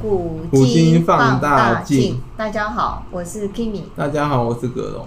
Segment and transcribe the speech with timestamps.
[0.00, 3.82] 古今放大镜，大家好，我是 Kimi。
[3.96, 5.06] 大家好，我是葛龙。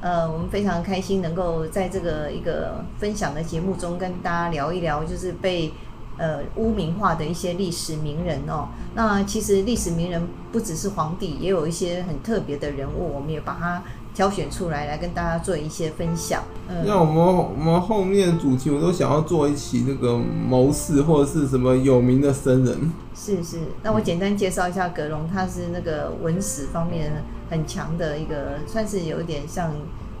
[0.00, 5.72] 呃，我们非常开心能够在这个一个分享的节目中跟大家聊一聊，就是被
[6.18, 8.68] 呃污名化的一些历史名人哦。
[8.94, 13.82] 那其实历史名人不只是皇帝，也有一些很特别的人物，我们也把它。
[14.16, 16.42] 挑选出来来跟大家做一些分享。
[16.70, 22.90] 嗯，那我们我们后面主题我都想要做一期那个谋士或者是什么有名的僧人。
[23.18, 27.10] 是是，那我简单介绍一下格隆，他是那个文史方面
[27.48, 29.72] 很强的一个，算是有点像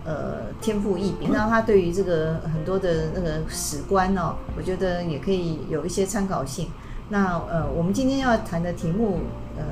[0.04, 1.28] 呃天赋异禀。
[1.30, 6.68] 那他对于这个很多的那个史观哦，我觉得也可以有一些参考性。
[7.10, 9.20] 那呃，我们今天要谈的题目。
[9.58, 9.62] 呃，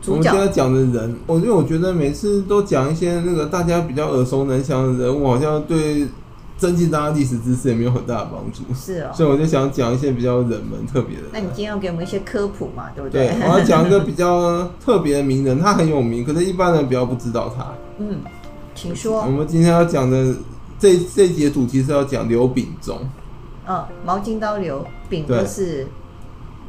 [0.00, 6.06] 主角我们现在讲的人，我因为我觉得每次都讲一些那个大家比较耳熟能详的人物，好像对
[6.56, 8.62] 增进大家历史知识也没有很大的帮助。
[8.74, 11.24] 是哦，所以我就想讲一些比较冷门、特别的。
[11.32, 13.28] 那你今天要给我们一些科普嘛，对不对？
[13.28, 17.72] 对，我要讲一个比较 特别的名人，他很有名，可是一般人比较不知道他。
[17.98, 18.20] 嗯，
[18.74, 19.20] 请说。
[19.22, 20.34] 我们今天要讲的
[20.78, 22.98] 这这节主题是要讲刘秉忠。
[23.66, 25.86] 嗯，毛巾刀刘秉就是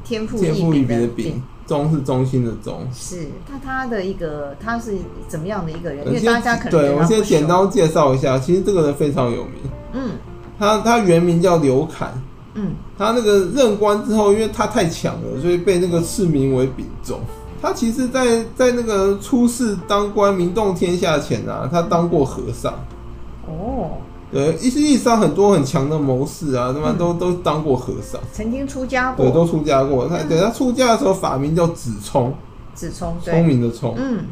[0.04, 0.38] 天赋
[0.74, 1.42] 异禀的秉。
[1.68, 4.94] 忠是中心的中，是那他的一个他是
[5.28, 6.06] 怎么样的一个人？
[6.08, 9.54] 因为大家可能对我先简单介绍一下，其实这个人非常有名。
[9.94, 10.12] 嗯，
[10.60, 12.22] 他他原名叫刘侃。
[12.54, 17.20] 嗯，他那个任官之后，因为他太强了，所以被那个赐名为秉忠。
[17.62, 22.74] 他其实在，在在那个出世当官、名动天下前啊，他当过和尚。
[23.48, 23.98] 哦。
[24.36, 30.10] 对，历史上很多很强的谋士啊，他们都、嗯、都当过和尚，曾经出家过，对，都出家过。
[30.10, 32.34] 他对他出家的时候法名叫子聪，
[32.74, 34.26] 子聪，聪明的聪，嗯，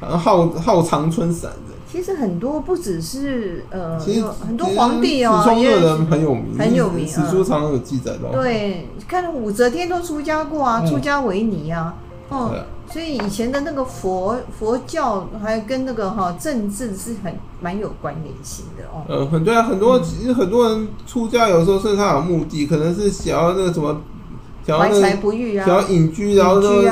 [0.00, 1.76] 然后号号长春散人。
[1.90, 8.30] 其实很多不只是呃，其实很多皇帝哦，子聪这个人很有名，很有名，史书常常有记载到。
[8.30, 11.96] 对，看武则天都出家过啊，嗯、出家为尼啊，
[12.28, 12.64] 哦、嗯。
[12.90, 19.04] 所以以前的那个佛佛教还跟那个哈政治是很蛮有关联性的哦。
[19.06, 24.00] 呃，很对啊很多其实很多人出家有时候是他有目的，可能是想要那个什么，
[24.66, 26.82] 想要怀才不遇啊，想要隐居，然后说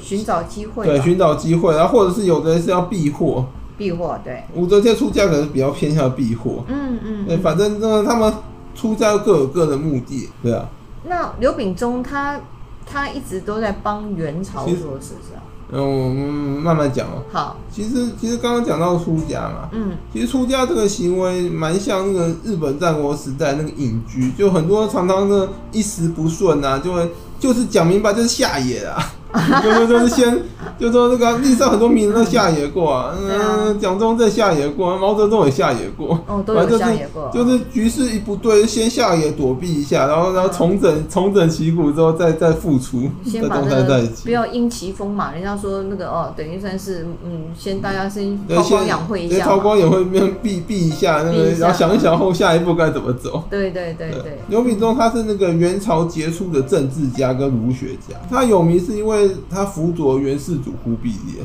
[0.00, 3.44] 寻找机会，对，寻找机会，然后或者是有的人是要避祸，
[3.76, 4.44] 避祸对。
[4.54, 8.32] 武则天出家可能比较偏向避祸，嗯嗯，对，反正那他们
[8.74, 10.66] 出家各有各的目的，对啊。
[11.04, 12.40] 那刘秉忠他。
[12.86, 15.42] 他一直都在帮元朝做事，是吧？
[15.72, 16.24] 嗯，我们
[16.62, 17.22] 慢慢讲哦。
[17.32, 29.12] 好，其实其实刚刚讲到出家嘛，嗯，其实出家这个行为蛮像那个日本战国时代那个隐居，就很多常常的一时不顺啊，就会就是讲明白就是下野啊。
[29.62, 30.42] 就就是先，
[30.78, 53.42] 就说那个历史上很多名人都下野过啊，嗯，蒋中正下野过，毛泽东也下野过，哦，都有下野过，就是局势一不对，先下野躲避一下，然后然后重整重整旗鼓之后再再复出，先把那个不要因其风嘛，人家说那个哦，等于算是嗯，先大家先韬光养晦一下，韬光养晦面避避一下那个，然后想一想后下一步该怎么走。
[53.50, 59.23] 对对对对，刘秉忠他是那个元朝杰出的政治家跟儒学家，他有名是因为。
[59.50, 61.44] 他辅佐元世祖忽必烈，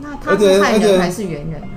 [0.00, 1.68] 那他是汉人还是元人呢？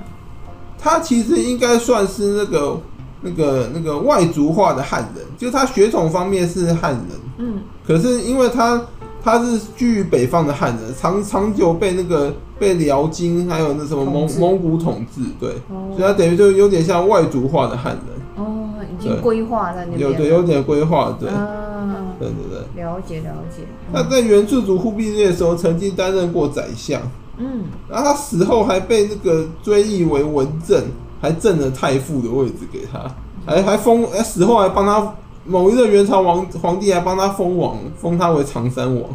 [0.78, 2.80] 他其实应该算是那个、
[3.22, 7.04] 那个、那个外族化的汉人，就他血统方面是汉人，
[7.38, 8.80] 嗯，可是因为他
[9.22, 18.15] 他是居于北方的汉人，长长久被那个被辽金还有那什么蒙蒙古统治，对，哦、所以他等于就有点像外族化的汉人，哦，
[18.92, 21.28] 已经规划在那边，有对有点规划，对。
[21.28, 21.64] 啊
[22.18, 23.62] 对对对，了解了解。
[23.92, 26.98] 他在元世祖忽必烈的时候，曾经担任过宰相。
[27.36, 30.82] 嗯，然后他死后还被那个追忆为文正，
[31.20, 33.04] 还赠了太傅的位置给他，
[33.44, 35.14] 还还封，死后还帮他
[35.44, 39.10] 某一个元朝王皇帝还帮他封王，封他为长山王。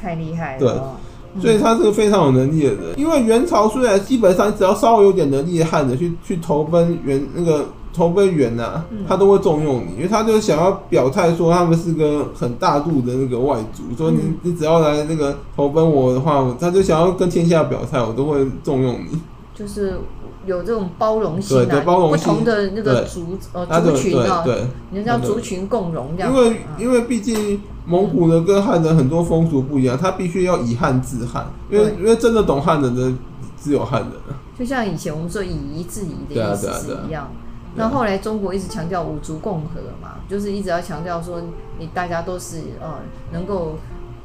[0.00, 0.96] 太厉害了。
[1.34, 2.82] 对，所以他是个非常有能力的人。
[2.96, 7.66] 因为元朝虽然基本上只要稍微有点能力的汉子去去投奔元那个。
[7.92, 19.20] 投奔元呐，他都会重用你，因为他就想要表态说他们是个很大度的那个外族，说你你只要来那个投奔我的话，他就想要跟天下表态，我都会重用你。
[19.54, 19.98] 就是
[20.46, 26.32] 有这种包容性，对包容性，不同的那个族呃族群啊，对，人家族群共荣这样。
[26.32, 33.12] 因为因为毕竟蒙古的跟汉人很多风俗不一样，他必须要以汉治汉，因为因为真的懂汉人的
[33.60, 34.12] 只有汉人。
[34.58, 37.30] 就像以前我们说以夷制夷的意思是一样。
[37.76, 41.40] 那后来中国一直强调五族共和嘛，就是一直要强调说
[41.78, 42.98] 你大家都是呃
[43.32, 43.76] 能够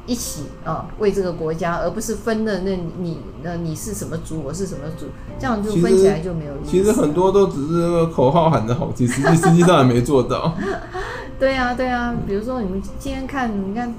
[0.04, 5.06] 一起啊、呃、为这个国家，而不是分的那你那你是什么族，我是什么族，
[5.38, 6.70] 这样就分起来就没有意思。
[6.70, 10.52] 其实很多都只是口号喊得好听，实际实际上也没做到。
[11.38, 13.94] 对啊对啊，比如说你们今天看，你看，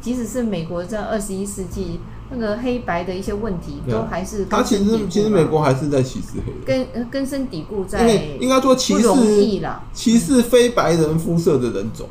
[0.00, 2.00] 即使是美国在二十一世纪。
[2.30, 8.06] 那个黑白的一些问题都还是他其实其实美国还是在歧视黑人，根根深蒂固在，
[8.38, 9.08] 应该说歧视
[9.94, 12.06] 歧视非白人肤色的人种。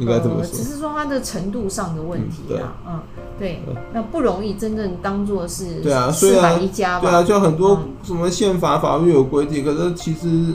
[0.00, 0.56] 应该怎么说？
[0.56, 3.00] 只是说它的程度上的问题啊，嗯，
[3.38, 3.62] 对，
[3.92, 10.46] 那不容易真正当做是对啊，四百一家吧，对啊，就很多什么宪法法律有规定，可是其实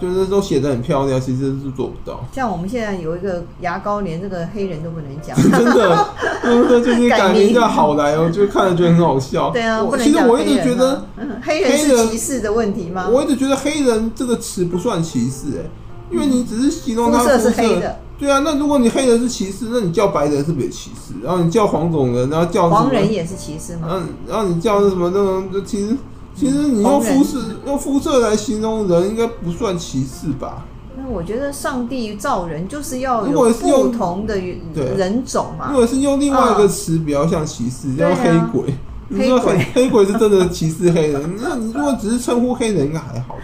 [0.00, 2.24] 就是都写得很漂亮，其实是做不到。
[2.32, 6.08] 像我们现在有一个牙膏，连这个黑人都不能讲， 真的，
[6.42, 9.50] 真的就是改名叫好来哦， 就看着觉得很好笑。
[9.50, 11.04] 对啊，其实我一直觉得
[11.42, 13.08] 黑人是歧视的问题吗？
[13.08, 15.70] 我一直觉得黑人这个词不算歧视，哎，
[16.10, 18.00] 因为你只是形容他肤色是黑的。
[18.18, 21.14] 对啊，那如果你黑人是歧视，那你叫白人是不是也歧视？
[21.22, 23.88] 然后你叫黄种人，然后叫黄人也是歧视吗？
[23.90, 25.96] 嗯，然后你叫什么那种，其实
[26.34, 30.64] 其实你用肤色用肤色来形容人，应该不算歧视吧？
[30.96, 35.68] 那我觉得上帝造人就是要有不同的人种嘛。
[35.70, 38.74] 如果是用另外一个词比较像歧视，叫黑鬼。
[39.10, 41.36] 你说黑黑鬼是真的歧视黑人？
[41.40, 43.42] 那你如果只是称呼黑人，应该还好吧？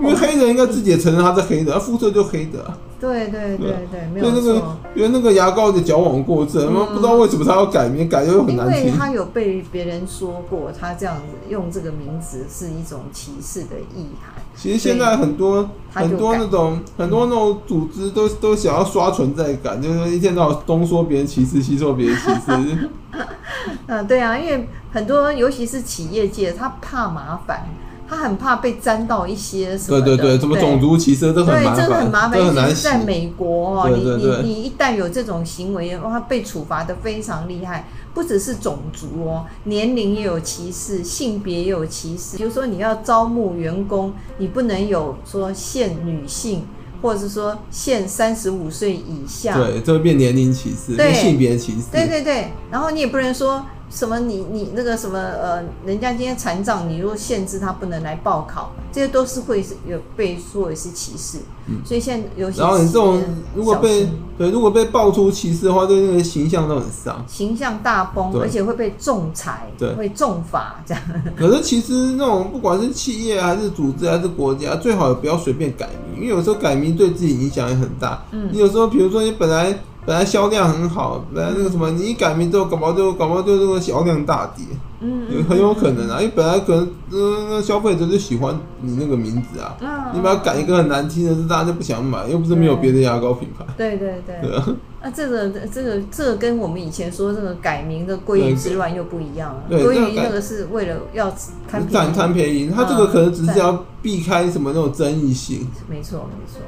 [0.00, 2.64] 因为黑人应该自己也承认他是黑的，他肤色就黑的。
[3.00, 4.34] 对对对对，没有错。
[4.34, 8.86] 那个，因为那个牙膏的矫枉过正，嗯、不知道为什么他要改名，改又很难听。
[8.86, 14.42] 因为他有被别人说过，他这样子用这个名字是一种歧视的意涵。
[14.56, 22.88] 其实现在很多很多那种很多那种组织都都想要刷存在感，就是一天到晚东说别人歧视，西说别人歧视。
[23.86, 27.64] 嗯，对啊，因为很多尤其是企业界，他怕麻烦。
[28.08, 30.00] 他很怕被沾到一些什么？
[30.00, 32.38] 对对对，什么种族歧视都很麻烦，对，这个很麻烦。
[32.38, 37.86] 尤其是在美国哦，你你你一旦有这种行为，哇，被处罚的非常厉害。
[38.14, 42.36] 不只是种族哦，年龄也有歧视，性别也有歧视。
[42.38, 46.66] 比如说你要招募员工，你不能有说限女性，
[47.02, 49.56] 或者是说限三十五岁以下。
[49.56, 51.88] 对，这会变年龄歧视，变性别歧视。
[51.92, 53.64] 对对对，然后你也不能说。
[53.90, 54.38] 什么你？
[54.38, 61.38] 你你那个什么呃，人家今天残障，你如果限制他不能来报考，这些都是会是有被说为是歧视。
[61.66, 63.22] 嗯，所以现在有些然后你这种
[63.54, 71.02] 如果被对如果被爆出歧视的话，对那个形象都很伤，形象大崩，而且会被仲裁，对，会重罚这样。
[71.36, 78.22] 可是其实那种不管是企业还是组织还是国家，最好也不要随便改名，因为有时候改名对自己影响也很大。
[78.32, 79.78] 嗯，你有时候比如说你本来。
[80.08, 84.64] 本来销量很好，本来那个什么，你一改名之后，搞不好就搞不好就这个销量大跌，
[85.00, 101.30] 嗯，嗯，很有可能啊，因为本来可能那消费者就喜欢你那个名字啊，嗯，你把它改一个很难听的，是大家就不想买，又不是没有别的牙膏品牌，对对对，对啊，啊，这个这个这个跟我们以前说这个改名的鲑鱼之乱又不一样了，鲑鱼那个是为了要
[101.70, 106.62] 贪占贪便宜，他这个可能只是要避开什么那种争议性，没错没错。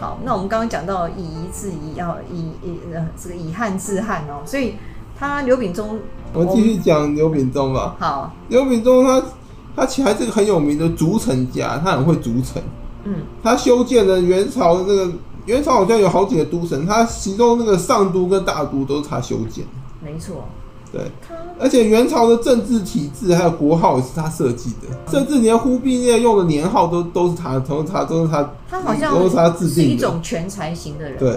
[0.00, 4.74] 好，那我们刚刚讲到以夷制夷，要以以呃这个以汉治汉哦，所以
[5.16, 5.98] 他刘秉忠，
[6.32, 7.94] 我继续讲刘秉忠吧。
[7.98, 9.22] 好，刘秉忠他
[9.76, 12.60] 他其实还是个很有名的筑城家，他很会筑城。
[13.04, 15.12] 嗯，他修建了元朝那个
[15.46, 19.64] 元朝好像有好几个都城，他其中那个上都跟大都都是他修建。
[20.02, 20.44] 没错。
[20.94, 21.02] 对，
[21.58, 31.36] 而且元朝的政治体制还有国号也是他设计的，甚至连忽必烈用的年号都都是他，都是他，都是他，他好像都是他制定的，是一种全才型的人，对，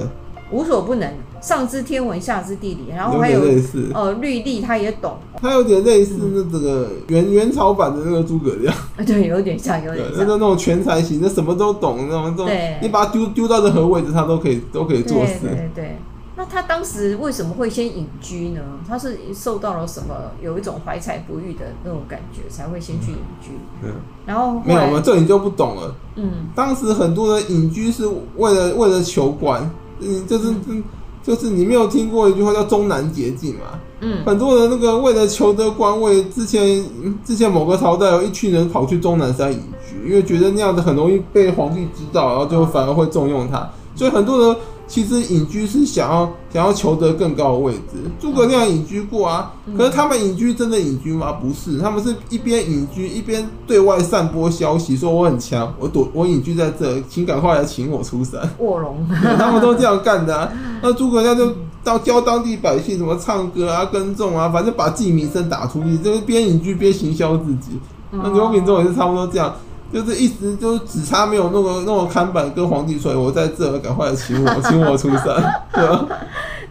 [0.51, 1.11] 无所不能，
[1.41, 3.89] 上知天文，下知地理，然后还有，有类似。
[3.95, 8.73] 呃律历他也懂，他有点类似那这个元元朝版的那个诸葛亮，
[9.05, 15.97] 对，有点像，有点像，那那种全才型，那什么都懂，那种对，你把他丢丢到任何位置，他都可以都可以做事，对对对。
[16.37, 18.61] 那他当时为什么会先隐居呢？
[18.87, 23.49] 他是受到了什么，有一种怀才不遇的那种感觉，才会先去隐居。
[23.81, 23.89] 嗯，
[24.23, 25.01] 然后没有吗？
[25.03, 25.95] 这你就不懂了。
[26.15, 29.67] 嗯，当时很多人隐居是为了为了求官，
[29.99, 30.83] 嗯，就是嗯，
[31.23, 33.79] 就是你没有听过一句话叫“终南捷径”嘛？
[34.01, 36.85] 嗯，很多人那个为了求得官位，之前
[37.25, 44.55] 之前某个朝代有一群人跑去终南山隐居，因为觉得那样子很容易被皇帝知道，然后就反而会重用他，所以很多人。
[44.87, 47.97] 其实隐居是想要想要求得更高的位置。
[48.19, 51.33] 诸葛亮隐居过啊，可是他们隐居真的隐居吗？
[51.33, 58.41] 不是，他们是一边隐居一边对外散播消息，说我很强，我躲我隐居在这，请赶快来请我出山。
[58.59, 59.05] 卧龙，
[59.37, 60.49] 他们都这样干的啊。
[60.81, 61.51] 那诸葛亮就
[61.83, 67.77] 到教当地百姓什么唱歌啊、耕种啊，反正把自己名声打出去，就是边隐居边行销自己。
[68.09, 69.53] 那刘秉忠也是差不多这样。
[69.91, 75.25] 就是一直就只差没有那个那个看板跟皇帝说，我在这，赶快来请我，请我出山，
[75.73, 76.05] 对吧？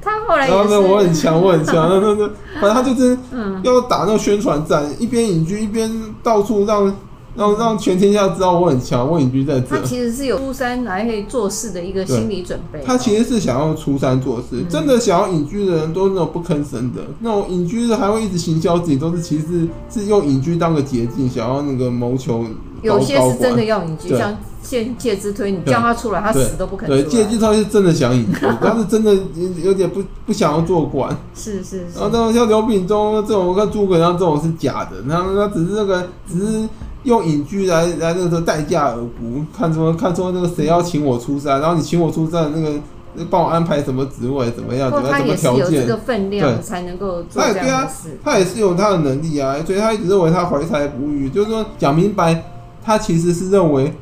[0.02, 2.30] 他后来然后呢，我很强，我很强， 那那那，
[2.60, 3.16] 反正他就是
[3.62, 5.90] 要打那个宣传战，一边隐居一边
[6.22, 6.94] 到处让
[7.34, 9.76] 让让全天下知道我很强，我隐居在这。
[9.76, 12.80] 他其实是有出山来可以做事的一个心理准备。
[12.86, 22.44] 他其实是想要出山做事，嗯、真的想要隐居的人都是那种不吭声的，那种隐居的还会一直行销自己，都是其实，是用隐居当个捷径，想要那个谋求。
[22.82, 27.02] 有些是真的要隐居，像借借之推，你叫他出来，他死都不肯出来。
[27.02, 29.16] 对，借之推是真的想隐居，他是真的
[29.62, 31.10] 有点不不想要做官。
[31.34, 31.86] 是是是。
[31.94, 36.68] 然后这种像刘秉忠这种，跟诸葛亮这种是假的，他他只是那个只是。
[37.06, 42.80] 用隐居来来那个待价而沽，看说看说那个谁要请我出山，然后你请我出山，那个
[43.30, 48.08] 帮我安排什么职位，怎么样，怎么样，什么条件，有这个分量才能够做这样的事。
[48.08, 52.42] 对啊，他也是有他的能力啊，所以他一直认为他怀才不遇，就是说讲明白，
[52.86, 53.92] 他其实是认为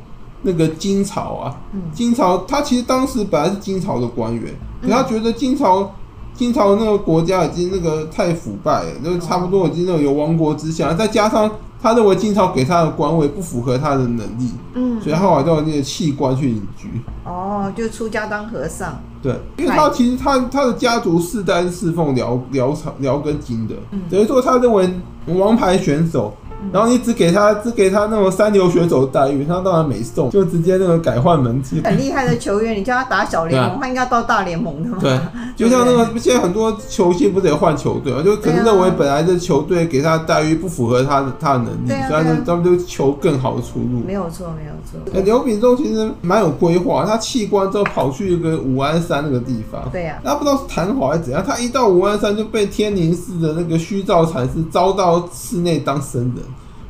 [0.42, 1.56] 那个金朝啊，
[1.90, 5.90] 金朝他其实当时本来是金朝的官员，可他觉得金朝
[6.34, 11.50] 金朝那个国家已经那个太腐败了，就差不多已经那种有亡国之相，再加上。
[11.82, 16.88] 他认为金朝给他的官位不符合他的能力，嗯，所以他后来就那个弃官去隐居。
[17.26, 18.98] 哦，就出家当和尚。
[19.22, 24.94] 对，因为他其实他他的家族世代是侍奉辽辽朝辽根金的，嗯，等于说他认为
[25.26, 26.34] 王牌选手。
[26.73, 31.80] 然后你只给他只给他那种三流选手待遇，他当然没送，就直接那个改换门籍。
[31.85, 34.99] 很厉害的球员，你叫他打小联盟，啊、他应该到大联盟的嘛。
[35.00, 35.18] 对，
[35.56, 44.02] 就像那个现在很多球星不是也换球队嘛，就可能认为本来的球队给他的待遇不符合他的他的能力，所以他们就求更好的出路。
[44.06, 45.23] 没有错，没有错。
[45.23, 49.88] 刘秉忠其实蛮有规划，他弃官之后跑去一个武安山那个地方。
[49.92, 50.25] 对呀、啊。
[50.25, 56.44] 他不知道是谈好还是怎样，他一到武安山就被天宁寺的那个虚照禅师招到寺内当僧人。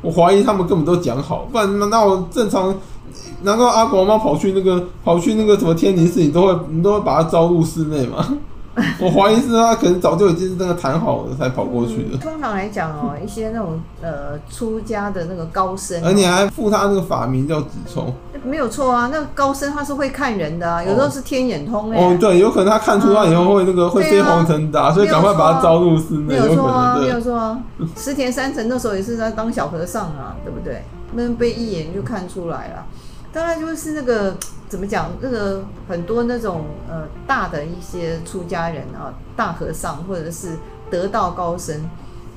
[0.05, 2.75] 我怀疑他们根本都讲好，不然难道正常？
[3.43, 8.27] 难道阿广妈跑去那个跑去那个什么天宁寺，你都会你都会把他招入室内吗？
[8.99, 12.15] 我怀疑是他可能早就已经是那个谈好了才跑过去的。
[12.15, 18.13] 嗯、通常来讲哦，一些那种呃出家的那个高僧，而你还附他那个法名叫子聪，
[18.45, 19.09] 没有错啊。
[19.11, 22.05] 那个高僧他是会看人的、啊，有时候是天眼通哎、欸。
[22.05, 26.35] 哦，对，有可能他看出他以后会那个、嗯、会飞黄腾达，啊、所以赶快把他招入寺内。
[26.35, 27.59] 没有错啊，没有错啊。
[27.97, 30.83] 石田三成那时候也是在当小和尚啊，对不对？
[31.13, 32.85] 那被一眼就看出来了。
[33.33, 34.37] 当然就是那个
[34.69, 40.57] 怎么讲，那个很多那种呃大的一些出家人啊，大和尚或者是
[40.91, 41.89] 得道高僧，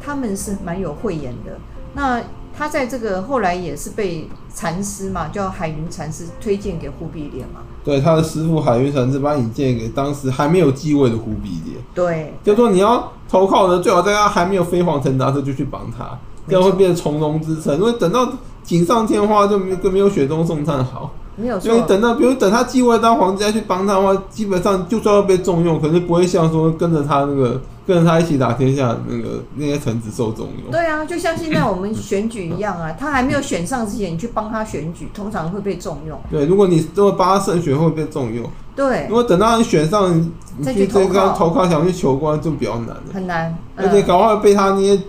[0.01, 1.51] 他们是蛮有慧眼的。
[1.93, 2.19] 那
[2.57, 7.61] 他在这个后来也是被禅师嘛，叫海云禅师推荐给忽必烈嘛。
[7.83, 11.79] 对，他的师傅海云禅师把引荐给当时还没有继位的忽必烈。
[11.93, 17.77] 对，就说你要投靠的，最好在他还没有飞黄腾达时就去帮他，这样会变成从容之臣。
[17.77, 18.27] 因为等到
[18.63, 21.69] 锦上添花就没就没有雪中送炭好，没有错。
[21.71, 30.71] 所以等到比如等他继位当皇帝再去帮他的话，基本上就算要被重用，可是不会像说跟着他那个跟着他一起打天下那个那些臣子受重用。
[30.71, 36.19] 对啊，就像现在我们选举一样啊，他还没有选上之前，你去帮他选举，通常会被重用。
[36.29, 38.43] 对，如果你如果帮他胜选会被重用。
[38.75, 40.15] 对，如果等到你选上，
[40.57, 44.99] 你去这个投靠想去求官就比较难了，很难，而且搞不好被他那些。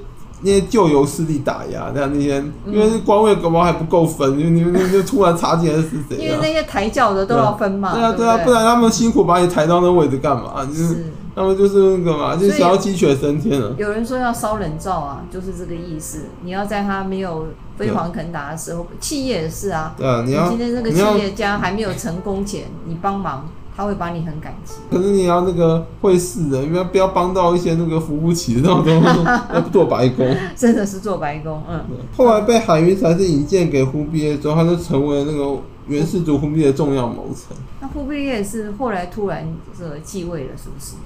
[0.41, 6.17] 那些旧有势力打压，那样那些，因为官位搞不好还不够分，因为你们那就突然插进来是谁？
[6.17, 7.93] 因为那些抬轿的都要分嘛。
[7.93, 10.65] 对啊，对啊，不然他们辛苦把你抬到那位置干嘛？
[10.65, 13.75] 就是他们就是那个嘛，就想要鸡犬升天了。
[13.79, 16.27] 有人说要烧人灶啊，就是这个意思。
[16.43, 19.95] 你要在他没有飞黄腾达的时候，企业也是啊。
[19.97, 23.49] 对啊，你要今天这个企业家还没有成功前，你帮忙。
[23.79, 31.63] 他会把你很感激，可是你要那个会试的，因为不要帮到一些那个扶不起的那种东西， 要做白工，真的是做白工。
[31.71, 31.85] 嗯，
[32.17, 37.57] 后来被海云禅师引荐给忽必烈之后，他就成为那个元世祖忽必烈的重要谋臣。
[37.81, 39.47] 那忽必烈是后来突然
[39.79, 40.97] 这个继位了，是不是？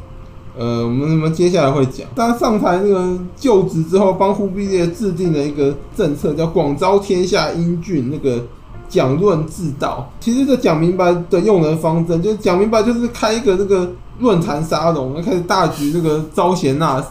[0.58, 8.46] 呃，我们我们接下来会讲，他上台那个就职之后，帮忽必烈制定了一个政策，叫广招天下英俊那个。
[8.92, 17.06] 讲论治道，其实这讲明白的用人方针，就是讲明白，就是开一个这个论坛沙龙，开始大举这个招贤纳士。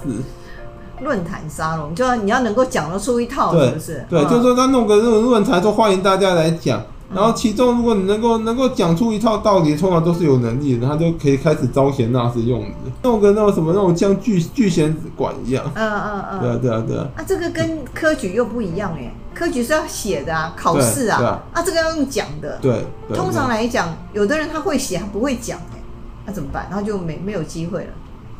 [1.02, 4.06] 论坛沙龙，就要你要能够讲得出一套，是不是？
[4.08, 6.80] 对，就是说他弄个这种论坛，说欢迎大家来讲。
[7.14, 15.64] 然后其中，如果你能够能够讲出一套道理，通常都是有能力的，他就可以开始招贤纳士用的，弄个那种什么那种像聚聚贤馆一样。
[15.76, 16.40] 嗯嗯嗯。
[16.40, 17.08] 对啊对啊对啊。
[17.18, 21.42] 啊，这个跟科举又不一样哎，科举是要写的啊，考试啊。
[21.54, 22.58] 啊，这个要用讲的。
[22.62, 22.86] 对。
[23.14, 25.80] 通常来讲，有的人他会写，他不会讲哎，
[26.26, 26.68] 那怎么办？
[26.70, 27.90] 然后就没没有机会了。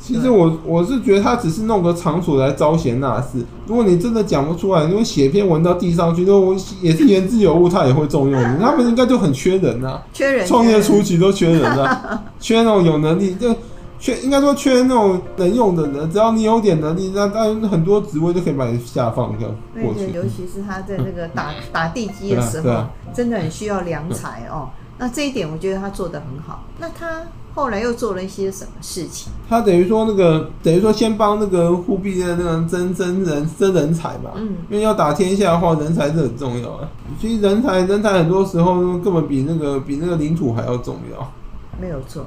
[0.02, 3.46] 其实我我是觉得他只是弄个场所来招贤纳士。
[3.68, 8.60] 如果你真的讲不出来，因为写篇文到地上去，都也是言之有物，他也会重用你。
[8.60, 13.56] 他们应该就很缺人呐、啊， 缺人，创业初期都缺人啊， 缺那种有能力就
[14.00, 20.08] 缺应该说缺那种能用的人，只要你有点能力，那当然很多职位都可以把你下放掉过去。
[20.08, 24.70] 对，尤其是他在那个打打地基的时候，啊啊、真的很需要良才哦。
[24.98, 26.64] 那这一点我觉得他做的很好。
[26.80, 27.22] 那他
[27.54, 29.32] 后来又做了一些什么事情？
[29.50, 36.90] 他等于说那个等于说先帮那个忽必烈那个增增人增人才吧，嗯，因为要打天下的话，人才是很重要的。
[37.20, 41.32] 其实人才人才很多时候根本比那个比那个领土还要重要。
[41.80, 42.26] 没有错。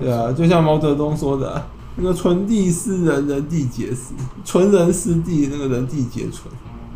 [0.00, 1.66] 对啊，就像毛泽东说的，啊，
[1.96, 6.44] 那个“存地是人，人地皆是；存人是地，那个人地皆存。”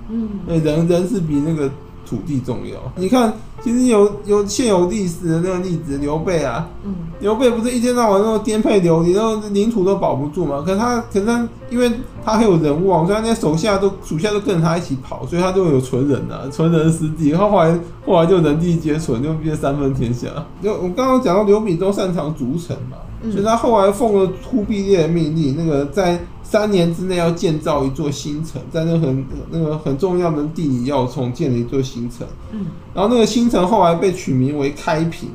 [0.08, 1.70] 嗯，对人人是比那个
[2.08, 2.76] 土地重要。
[2.96, 10.62] 你看，其实有有现有历史的那个例子，刘备啊，嗯，刘备不是一天到晚都颠沛流离，然后领土都保不住嘛？
[10.64, 11.90] 可是他，可是他，因为
[12.24, 17.30] 他很有人望，所以他那些手下都属下都跟着他一起跑，所以他就有存人啊，存人师弟。
[17.30, 20.28] 然后后来后来就人地皆存，就变三分天下。
[20.62, 26.18] 就我刚刚讲到刘秉忠擅长逐城嘛，嗯、所以他后来奉了忽必烈的命令，那个在。
[26.50, 32.26] 三年之内要建造一座新城，在那很那个很重要的地理要冲建了一座新城。
[32.52, 35.28] 嗯，然后那个新城后来被取名为开平。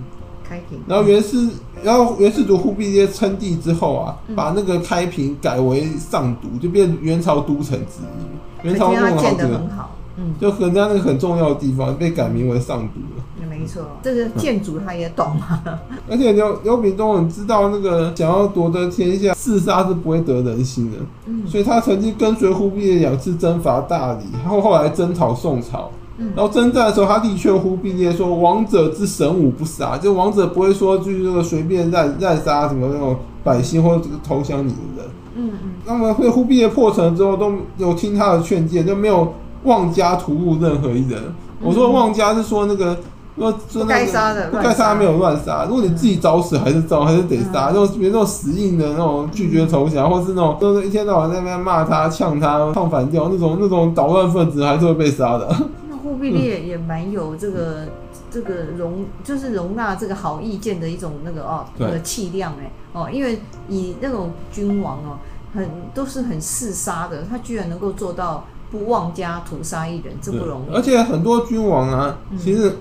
[0.43, 0.79] 开平。
[0.87, 1.47] 然后元世，
[1.83, 8.67] 然后元世祖忽必烈称帝之后啊，嗯、把那个开平改为上都，就变元朝都城之一。
[8.67, 9.91] 元朝弄得好，很好。
[10.17, 13.23] 嗯，就人家那个很重要的地方被改名为上都了。
[13.49, 15.63] 没错，这个建筑他也懂啊。
[16.09, 20.97] 而且刘刘秉忠很知道那个想要夺得天下，弑杀是不会得人心的。
[21.27, 25.89] 嗯，所以他曾经跟随忽必烈两次征伐大理，然后后来征讨宋朝。
[26.17, 35.05] 嗯，然后征战的时候，他力劝忽必烈说：“王者之神武不杀，就王者不会说就是那个随便滥滥杀什么那种百姓或者投降你的人。”
[35.35, 35.71] 嗯嗯。
[35.85, 41.21] 那么会忽必烈破城之后，都有听他的劝谏，就没有妄加屠戮任何一人。
[41.61, 42.97] 我说妄加是说那个。
[43.35, 45.65] 说不该杀的，不该杀没有乱杀。
[45.65, 47.71] 如果你自己找死，还是找，还是得杀。
[47.71, 55.47] 就比如那种死硬的那种拒绝投降，或是那种就是一天到晚在那边骂他、呛他、唱反调那种那种捣乱分子，还是会被杀的。
[55.89, 57.87] 那忽必烈也蛮有这个
[58.29, 65.17] 这个容，就是容纳这个好意见的一种那个哦，那个气量哎哦，因为以那种君王哦，
[65.55, 70.73] 很都是很嗜杀的，他居然能够做到不妄加屠杀一人，这不容易。
[70.75, 72.75] 而且很多君王啊，其实。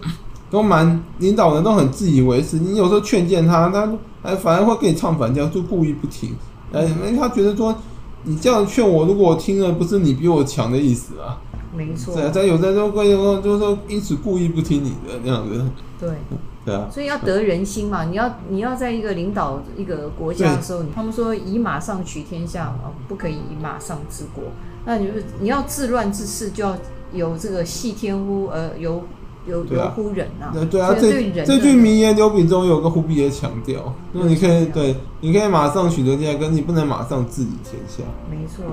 [0.53, 6.37] 都蛮领导人都很自以为是，你有时候劝谏他，他哎反而会跟你唱反调，就故意不听。
[6.71, 7.75] 哎，因为他觉得说
[8.25, 11.41] 你这样劝我，如果我听了，不是你比我强的意思啊。
[11.75, 12.15] 没错。
[12.15, 15.65] 在在有的时候会说，就是说因此故意不听你的那样子。
[15.99, 16.11] 对。
[16.67, 16.87] 对啊。
[16.93, 24.45] 所以要得人心嘛，你要你要在一个领导一个国家的时候，他们说以马上取天下嘛，不可以以马上治国。
[24.85, 26.77] 那你就是你要治乱治世，就要
[27.13, 29.03] 有这个系天乎呃由
[29.47, 30.53] 由由乎人啊？
[30.71, 38.03] 对啊，这这句名言，刘秉忠有个忽必烈强调，那你可以对，你可以马上取得天下，可是你不能马上治理天下。
[38.31, 38.65] 没错，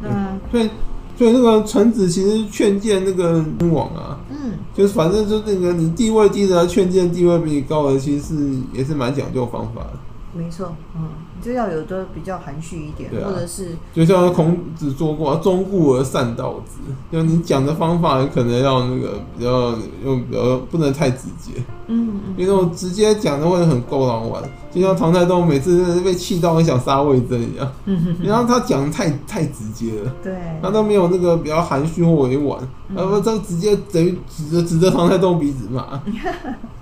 [0.00, 0.70] 那所以
[1.16, 9.98] 所以那个臣子其实劝谏那个君王啊，嗯，就是反正就那个你地位低的劝谏地位比你高的，其实是也是蛮讲究方法的。
[10.34, 11.08] 没错，嗯，
[11.42, 21.52] 就要有的比较含蓄一点，啊、或者是就像孔子说过，“忠固而善道之”，就你讲的方法可能要那个比较用比较不能太直接，
[21.86, 32.60] 嗯嗯，因为我直接讲的会很勾狼玩，就像唐太宗每次被气到很想杀魏征一样，嗯哼，然后他讲太太直接了，对，他都没有那个比较含蓄或委婉，
[32.94, 36.00] 然后这直接等于指着指着唐太宗鼻子骂。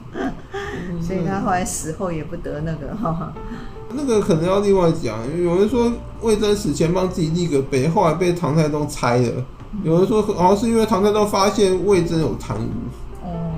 [1.01, 3.33] 所以他后来死后也不得那个哈，
[3.95, 5.19] 那个可能要另外讲。
[5.41, 9.45] 有人说魏征死前帮自己立个碑，后来被唐太宗拆了。
[9.83, 12.71] 有人说好像是因为唐太宗发现魏征有贪污。
[13.25, 13.53] 哦，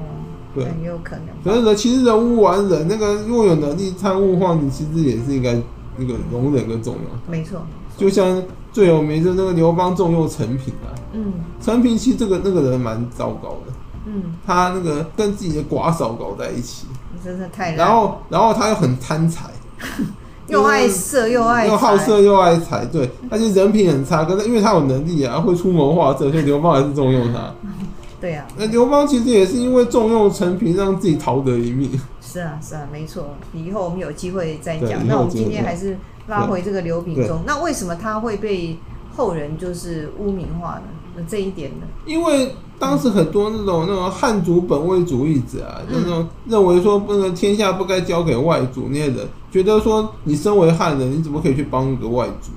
[0.54, 1.26] 对，很有可能。
[1.44, 5.60] 可是其实人无完人，那个如果有能力贪污的话，你其实也是应该
[5.96, 7.04] 那个容忍跟重用。
[7.28, 7.60] 没错。
[7.96, 10.94] 就像最有名的那个刘邦重用陈平啊。
[11.12, 11.32] 嗯。
[11.60, 13.72] 陈平其实这个那个人蛮糟糕的。
[14.06, 16.86] 嗯，他那个跟自己的寡嫂搞在一起，
[17.28, 17.74] 真的太……
[17.74, 19.50] 然后，然后他又很贪财，
[20.48, 24.24] 又爱色又爱又好色又爱财，对，他就人品很差。
[24.24, 27.52] 可是因为他有能力啊，会出谋划策，所以刘邦还是重用他。
[28.18, 31.90] 对啊，那刘邦其实也是因为重用陈平，让自己逃得一命。
[32.20, 33.36] 是啊，是啊，没错。
[33.52, 35.06] 以后我们有机会再讲。
[35.06, 37.42] 那我们今天还是拉回这个刘秉忠。
[37.46, 38.76] 那为什么他会被
[39.14, 40.82] 后人就是污名化呢？
[41.18, 41.86] 那这一点呢？
[42.06, 42.54] 因为。
[42.80, 52.52] 当时很多那种那种汉族本位主义者啊，那种认为说不能天下不该交给外族那些人，觉得说你身为汉人，你怎么可以去帮一个外族、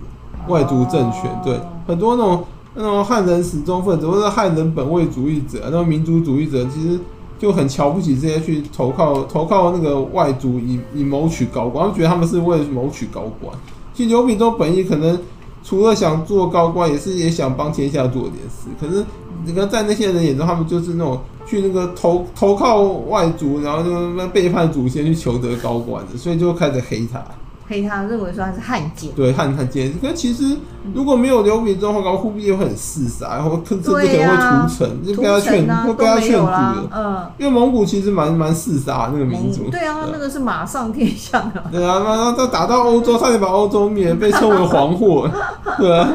[0.47, 1.41] 外族政权？
[1.43, 2.43] 对，很多那种
[2.75, 6.99] 那种汉人始终分子或者汉人本位主义者、那种民族主义者，其实
[7.39, 13.51] 就很瞧不起这些去投靠投靠那个外族以以谋取高官，他们觉得他们是为了谋取高官。
[13.91, 15.17] 其实刘秉忠本意可能
[15.63, 18.67] 除了想做高官，也是也想帮天下做点事。
[18.79, 19.05] 可是
[19.45, 27.23] 你看，在那些人眼中，他们就是那种去那个投投靠外族，然后就背叛祖先去求得高官的，所以就开始黑他。
[27.71, 29.93] 黑他认为说他是汉奸，对汉汉奸。
[30.01, 30.57] 可其实
[30.93, 36.89] 如果没有刘秉忠的话，搞忽必烈会很嗜杀，然后甚至可能会屠城，啊、就被他劝，啊、会被他劝阻的。
[36.93, 39.69] 嗯，因为蒙古其实蛮蛮嗜杀那个民族。
[39.69, 41.63] 对啊，那个是马上天下的。
[41.71, 45.29] 对啊，然后他打到欧洲，差点把欧洲灭， 被称为黄祸。
[45.77, 46.11] 对啊，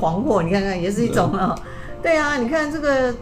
[0.00, 1.54] 黄祸，你看看也是一种啊。
[2.02, 3.14] 对啊，你看这个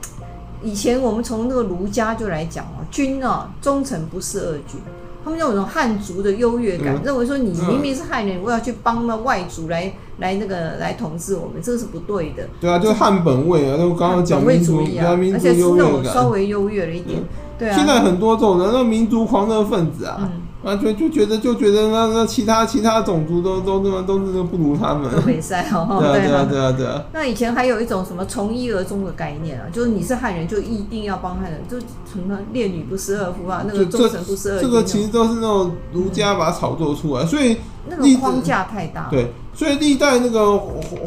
[0.62, 4.80] 以前我们从那个儒家就来讲哦，君啊忠诚不是二君。
[5.24, 12.48] 他们有种汉族的优越感，嗯、认为说你明明是汉人，嗯、我要去帮那外族来来那个来统治我们，这个是不对的。
[12.60, 17.20] 对啊，就是汉本位啊，就刚刚讲民族啊，而且是那种稍微优越了一点。
[17.20, 17.24] 嗯、
[17.58, 20.18] 对啊，现在很多这种人，那民族狂热分子啊。
[20.20, 27.04] 嗯完全就觉得就觉得那那其他其他种族都都都都是不如他们，没赛哦，对啊对啊对啊对啊。
[27.12, 34.68] 那以前还有一种什么从一而终的概念啊，就是你是汉人就一定要帮汉人，就什么烈女不侍二夫啊，那个忠臣不侍二君。
[34.68, 37.56] 这个其实都是那种儒家把它炒作出来，所以
[37.88, 39.08] 那个框架太大。
[39.10, 39.32] 对。
[39.54, 40.56] 所以历代那个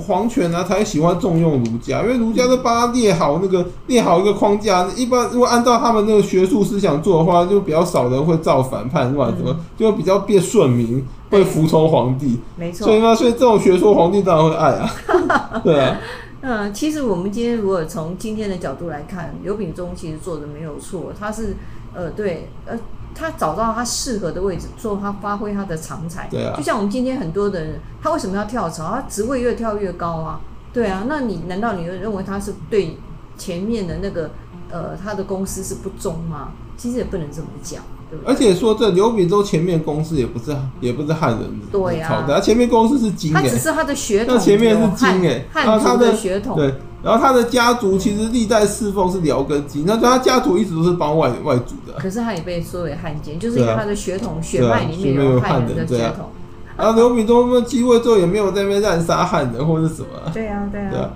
[0.06, 4.86] 皇权啊，才喜欢重用儒家，因为儒家都帮他列好那个列好一个框架。
[4.98, 12.42] 一般如果按照他们那个学术思想做的话，就比较少人会造反叛乱，什么就比较变顺民，会服从皇帝。
[12.58, 12.84] 没错。
[12.84, 14.92] 所以呢，所以这种学说，皇帝当然会爱啊。
[15.64, 15.98] 对啊。
[16.42, 21.56] 嗯，其实我们今天如果从今天的角度来看，刘秉忠其实做的没有错，他是
[21.94, 22.78] 呃对呃。
[23.14, 26.28] 他找到他适合的位置，做他发挥他的长才。
[26.30, 28.92] 对啊，就像我们今天很多的人，他为什么要跳槽？
[28.92, 30.40] 他职位越跳越高啊。
[30.74, 32.98] 对啊，那你难道你认为他是对
[33.38, 34.32] 前面的那个
[34.72, 36.52] 呃他的公司是不忠吗？
[36.78, 38.34] 其实也不能这么讲，对不对？
[38.34, 46.74] 而且说这刘秉忠前面公司也不是也不是汉人对啊，他前面公司是金，他只是他的血统，那前面是金哎，汉族的血统对。
[47.04, 51.94] 然后他的家族其实历代侍奉是辽根基，那他家族一直都是帮外外族的。
[51.98, 56.30] 可是他也被说为汉奸，就是因为他的血统、啊、血脉里面有汉人的血统。
[56.78, 60.08] 然后刘秉忠那继位之后也没有在那边滥杀汉人或者什么。
[60.34, 60.90] 对啊，对啊。
[60.90, 61.10] 对啊，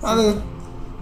[0.00, 0.34] 他那个，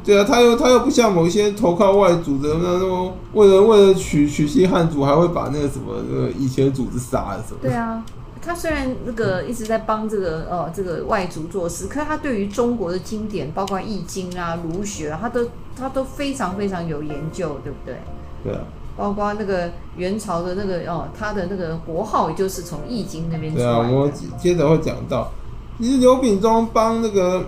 [0.05, 7.61] 对啊，他又他又不像某些投靠外族的那种，为了为了娶娶妻汉族，还会把那个什么那个以前的主子杀了什么。
[7.63, 8.03] 对啊。
[8.43, 17.97] 他虽然那个一直在帮这个呃这个外族做事，可是他对于中国的经典，包括《易经》啊、儒学啊，他都他都非常非常有研究，对不对？
[18.43, 18.61] 对啊。
[18.97, 23.73] 包括那个元朝的那个哦，他的那个国号，也就是从《易经》那边出来的。
[23.73, 25.31] 对啊，我接着会讲到，
[25.79, 27.45] 其实刘秉忠帮那个，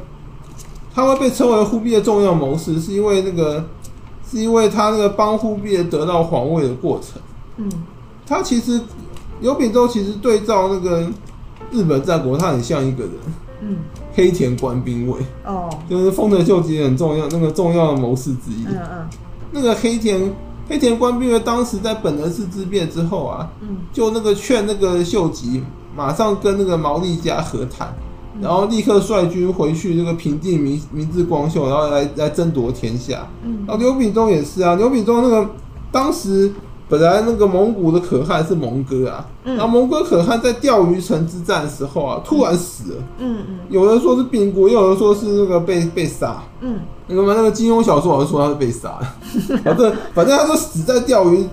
[0.94, 3.64] 他会被称为忽必烈重要谋士，是因为那个
[4.30, 7.20] 是因为他那个帮忽必烈得到皇位的过程。
[7.56, 7.70] 嗯。
[8.26, 8.78] 他其实。
[9.42, 11.10] 刘秉忠其实对照那个
[11.72, 13.12] 日本战国，他很像一个人，
[13.60, 13.76] 嗯，
[14.14, 19.08] 黑田官兵卫，哦，就是丰臣秀吉很重要那个重要的谋士之一，嗯嗯，
[19.50, 20.32] 那个黑田
[20.68, 25.62] 黑田官兵卫当时在本能寺之变之后啊，嗯，就那个劝那个秀吉
[25.96, 27.92] 马上跟那个毛利家和谈，
[28.40, 35.50] 然后立刻率军回去那个平定明明治光秀，然后来来争夺天下，嗯，然后刘秉忠也是啊，刘秉忠那个
[35.90, 36.52] 当时。
[36.92, 42.98] 本来那个蒙古的可汗是蒙哥啊，嗯、然后蒙哥可汗在钓鱼城之战的时候啊，突然死了。
[43.16, 46.42] 嗯嗯，有人说是病故，又有人说是那个被被杀。
[46.60, 49.56] 嗯，那个嘛，那个金庸小说好像说他是被杀的。
[49.64, 51.46] 反正反正他说死在钓鱼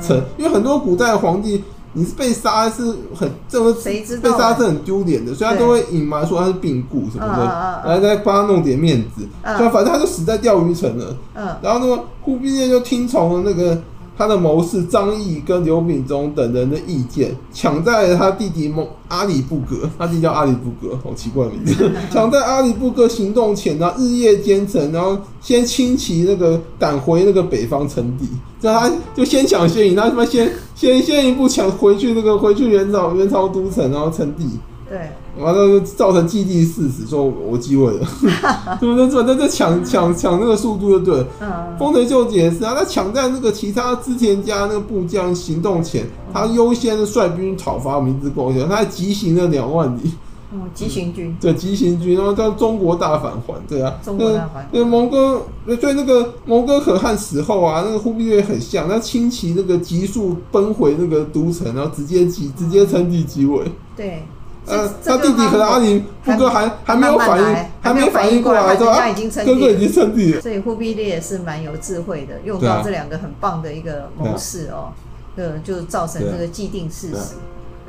[0.00, 2.84] 城，嗯、因为很多古代的皇帝，你是被杀是
[3.16, 9.26] 很这个被杀是很丢脸的，所以他都会隐瞒说他是病故什么的，来再帮他弄点面子。
[9.58, 11.16] 就反正他就死在钓鱼城了。
[11.34, 13.76] 嗯，然后那个忽必烈就听从了那个。
[14.16, 21.90] 他的谋士张毅跟刘秉忠等人的意见，抢在了他弟弟蒙阿里不哥，他弟叫阿里不哥，好奇怪的名字。
[22.12, 28.28] 抢在阿里不哥行动前，呢日夜兼程，然后先轻骑那个赶回那个北方称帝，
[28.60, 34.44] 这他就先抢先赢，他他妈先先先一步抢回去那个回去元朝元朝都城，然后称帝。
[34.88, 38.06] 对，完了造成继帝四死，说我继位了，
[38.80, 39.08] 对不对？
[39.08, 41.26] 反正这抢抢抢那个速度就对了。
[41.40, 50.12] 嗯，丰臣秀吉也是啊，他抢在那个其他织田家那个部将行动前，他优先率兵讨伐明治光秀，他还急行了两万里。
[50.52, 51.36] 嗯，急行军。
[51.40, 53.92] 对，急行军，然后叫中国大返还，对啊。
[54.04, 54.68] 中国大返。
[54.70, 63.64] 那蒙哥，对那个蒙哥可汗死后啊，那个忽必烈很像，他轻骑那个急速奔回那个都城，然后直接继直接称帝即位。
[63.96, 64.22] 对。
[64.66, 70.40] 呃，他弟弟可能阿里不哥还还没有反应，还没有反应过来，说啊，哥哥已经称帝了。
[70.40, 74.92] 所以忽必烈也是蛮有智慧的，用到这两个很棒的一个谋士哦，
[75.36, 77.34] 呃，就造成这个既定事实。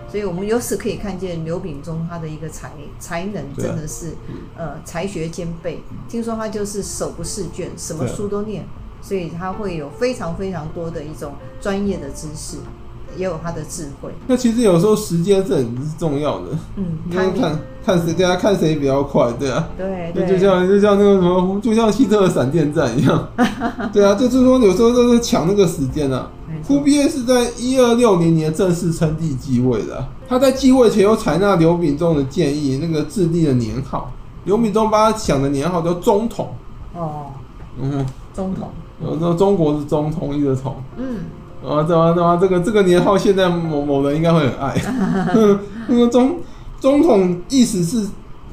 [0.08, 4.14] 所以我们由此可以看见刘秉忠他的一个才才能真的是，
[4.56, 5.82] 呃，才学兼备。
[6.08, 8.66] 听说他就是手不释卷，什么书都念，
[9.02, 12.58] 所以他会有非常非常多的一种专业的知识。
[13.18, 14.12] 也有他的智慧。
[14.28, 16.48] 那其实有时候时间是很重要的。
[16.76, 19.68] 嗯，看看看谁，大家看谁比较快，对啊。
[19.78, 20.28] 对对。
[20.28, 23.28] 就像就像那个什么，就像希特勒闪电战一样。
[23.94, 26.30] 对啊，就是说有时候就是抢那个时间啊。
[26.68, 30.04] 忽必烈是在一二六零年正式称帝继位的。
[30.28, 34.12] 他在继位前又采纳刘秉忠的建议，那个制定的年号。
[34.46, 36.50] 刘秉忠帮他想的年号叫中统。
[36.96, 37.28] 哦。
[37.80, 38.06] 嗯。
[38.34, 38.70] 中统。
[39.04, 40.78] 呃，那中国是中统一的统。
[40.98, 41.18] 嗯。
[41.66, 44.76] 啊，怎么怎么，这个这个年号现在某某人应该会很爱。
[45.88, 46.38] 那个中
[46.80, 48.08] 中统意思是，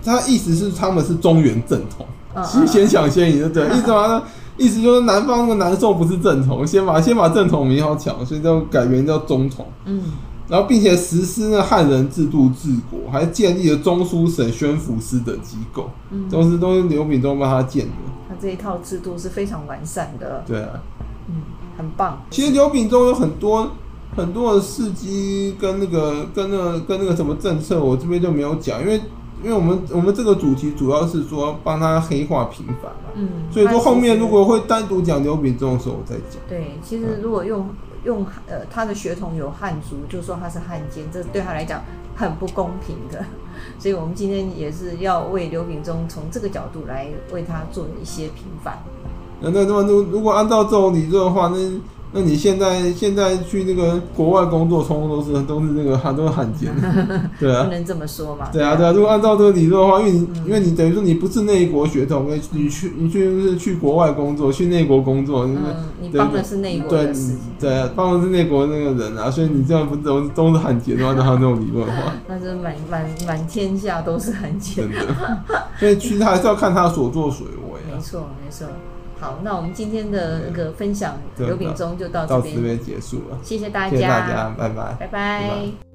[0.04, 2.06] 他意思是他们是中原正统，
[2.44, 4.22] 先先抢先赢，对， 意思嘛，
[4.56, 9.66] 意思就是南方的南宋不是正统，先把先把正统名号抢，所以就改名叫中统。
[9.84, 10.02] 嗯，
[10.48, 17.92] 然后并且实施了汉人制度治国，还建立了中书省宣抚司等机构，嗯，都是都是刘秉忠帮他建的。
[18.28, 20.44] 他这一套制度是非常完善的。
[20.46, 20.70] 对啊。
[21.82, 21.84] 嗯。
[21.84, 22.22] 很棒。
[22.30, 23.70] 其实刘秉忠有很多
[24.16, 29.00] 很多的事迹跟那个跟那个跟那个什么政策，我这边就没有讲，因为
[29.42, 36.40] 因为我们我们这个主题主要是说帮他黑化平反嘛，嗯，所以说后面如果会单独讲刘秉忠的时候我再讲。
[36.48, 37.68] 对，其实如果用
[38.04, 41.82] 用呃他的血统有汉族，就说他是汉奸，这对他来讲
[42.14, 43.24] 很不公平的，
[43.80, 48.78] 所以我们今天也是要为刘秉忠从这个角度来为他做一些平反。
[49.42, 51.58] 那那如如果按照这种理论的话，那
[52.14, 56.70] 那你现在现在去那个国外工作，通通都是都是那个汉都是汉奸，
[57.40, 58.50] 对啊，不能这么说嘛。
[58.52, 65.56] 对啊对啊，如果按照这个理论的话，因为你、嗯、因为你等于说你不是内国血统，你去你去是去国外工作，去内国工作，嗯，
[66.02, 74.96] 你帮的是内国的事对对啊，帮的是内国那个人啊，所以你这样不都都是汉奸的话，那他那种理论的话， 那是满满满天下都是汉奸，的。
[75.80, 77.96] 所以其实还是要看他所作所为啊。
[77.96, 78.66] 没错没错。
[79.22, 85.06] 好，那我们今天的那个分享刘秉忠就到这边这边结束了，谢谢大家，谢谢大家，拜拜，拜拜。
[85.06, 85.91] 拜拜。